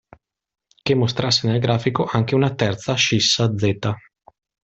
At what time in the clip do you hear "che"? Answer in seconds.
0.83-0.95